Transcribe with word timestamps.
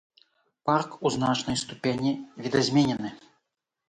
Парк 0.69 0.95
у 1.05 1.11
значнай 1.15 1.59
ступені 1.63 2.13
відазменены. 2.47 3.13